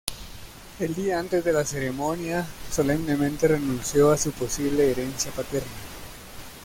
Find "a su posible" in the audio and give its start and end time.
4.09-4.89